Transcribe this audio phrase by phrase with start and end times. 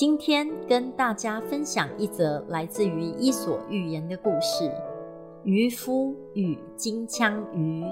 [0.00, 4.72] 今天跟大家分享一则来自于《伊索寓言》的故事：
[5.44, 7.84] 渔夫与金枪鱼。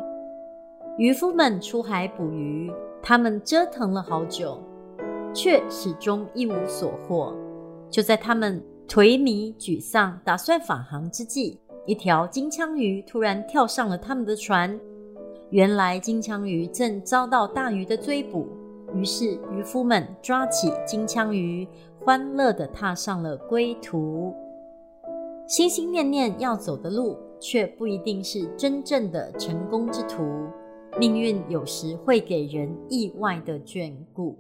[0.96, 2.72] 渔夫们出海捕鱼。
[3.02, 4.58] 他们折腾了好久，
[5.34, 7.36] 却始终一无所获。
[7.90, 14.80] 就在他们颓靡沮丧、打算返航之际，一条金枪鱼突然跳上了他们的船。
[15.50, 18.48] 原来金枪鱼正遭到大鱼的追捕，
[18.94, 21.66] 于是渔夫们抓起金枪鱼，
[22.00, 24.34] 欢乐地踏上了归途。
[25.46, 30.24] 心心念念要走的路，却不一定是真正的成功之途。
[30.98, 34.36] 命运有时会给人意外的眷顾。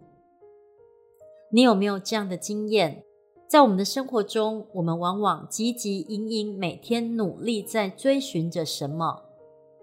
[1.50, 3.04] 你有没有这样的经验？
[3.46, 9.22] 在我们的生活中，我们往往汲汲营营，每天努力在追寻着什么？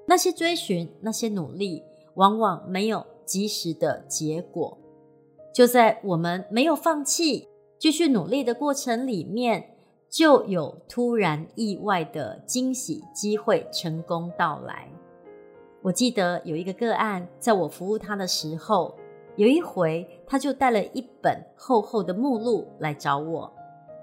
[0.08, 1.82] 那些追寻，那些努力，
[2.14, 4.78] 往往没有及时的结果。
[5.54, 7.48] 就在我们没有放弃、
[7.80, 9.76] 继续努力的过程里面，
[10.10, 14.90] 就有突然意外的惊喜机会成功到来。
[15.82, 18.96] 我记得有一个个案，在我服务他的时候，
[19.36, 23.52] 有一回他就带了一本厚厚的目录来找我。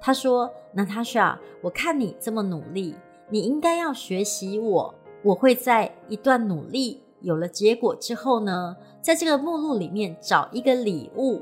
[0.00, 2.94] 他说：“Natasha，我看你这么努力，
[3.28, 4.94] 你应该要学习我。
[5.22, 11.40] 我会在一段努力有了结果之后呢，在这个目录里面找一个礼物，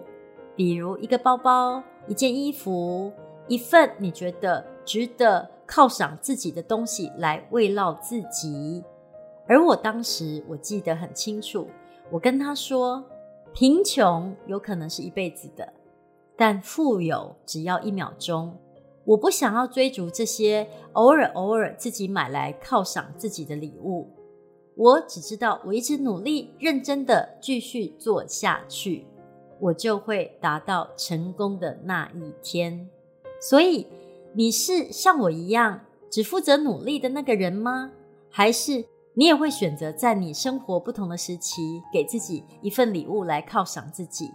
[0.54, 3.12] 比如一个包包、一件衣服、
[3.48, 8.84] 一份你觉得值得犒赏自己的东西来慰劳自己。”
[9.48, 11.66] 而我当时我记得很清楚，
[12.10, 13.02] 我跟他说
[13.52, 15.72] ：“贫穷有可能是一辈子的，
[16.36, 18.56] 但富有只要一秒钟。
[19.04, 24.08] 我不想要追逐这些偶尔偶尔自己买来犒赏自己的礼物。
[24.76, 29.06] 我只知道，我一直努力认真的继续做下去，
[29.58, 32.88] 我就会达到成功的那一天。
[33.41, 33.86] 所以，
[34.32, 35.80] 你是像我一样
[36.10, 37.91] 只负责努力的那个人吗？
[38.30, 44.30] 还是？”你也会选择在你生活不同的时期，给自己一份礼物来犒赏自己。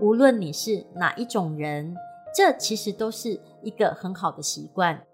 [0.00, 1.94] 无论你是哪一种人，
[2.34, 5.04] 这其实都是一个很好的习惯。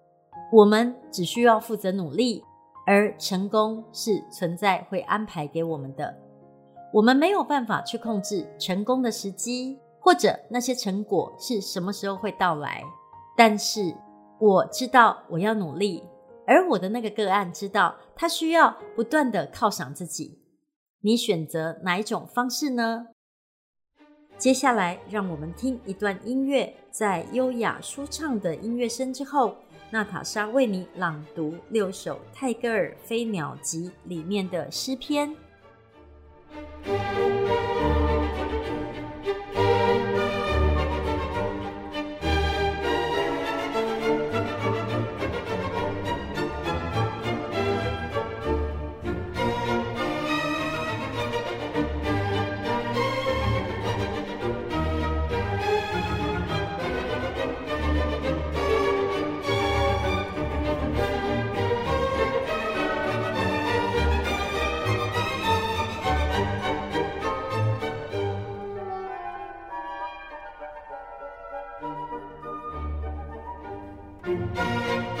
[0.53, 2.41] 我们只需要负责努力，
[2.85, 6.15] 而成功是存在会安排给我们的。
[6.93, 12.83] 我们没有办法去控制成功的时机，或者那些成果是什么时候会到来。
[13.37, 13.95] 但是
[14.39, 16.03] 我知道我要努力。
[16.47, 20.41] 而我的那个个案知道，他需要不断的犒赏自己。
[21.01, 23.07] 你选择哪一种方式呢？
[24.37, 29.55] 接下来，让我们听一段音乐，在优雅舒畅的音乐声之后，
[29.93, 35.35] 娜塔莎为你朗读六首泰戈尔《飞鸟集》里面的诗篇。
[74.31, 75.20] Música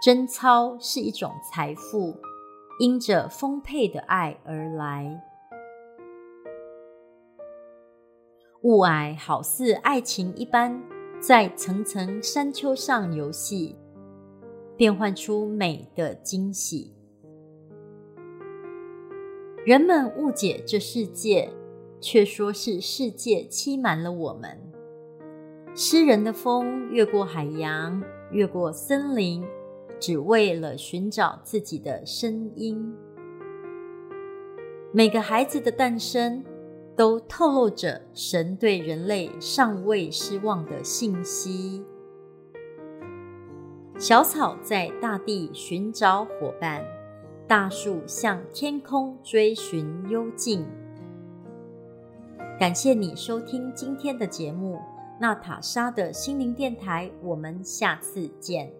[0.00, 2.16] 贞操是一种财富，
[2.78, 5.22] 因着丰沛的爱而来。
[8.62, 10.82] 雾霭好似爱情一般，
[11.20, 13.76] 在层层山丘上游戏，
[14.74, 16.94] 变换出美的惊喜。
[19.66, 21.52] 人们误解这世界，
[22.00, 24.58] 却说是世界欺瞒了我们。
[25.74, 29.46] 诗人的风越过海洋，越过森林，
[30.00, 32.92] 只为了寻找自己的声音。
[34.92, 36.42] 每个孩子的诞生，
[36.96, 41.84] 都透露着神对人类尚未失望的信息。
[43.96, 46.82] 小草在大地寻找伙伴，
[47.46, 50.66] 大树向天空追寻幽静。
[52.58, 54.78] 感谢你收听今天的节目，
[55.20, 58.79] 娜塔莎的心灵电台，我们下次见。